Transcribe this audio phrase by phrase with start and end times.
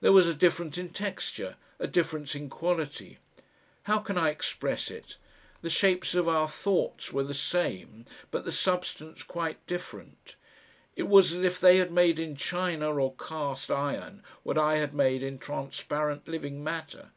[0.00, 3.18] There was a difference in texture, a difference in quality.
[3.82, 5.18] How can I express it?
[5.60, 10.36] The shapes of our thoughts were the same, but the substance quite different.
[10.96, 14.94] It was as if they had made in china or cast iron what I had
[14.94, 17.10] made in transparent living matter.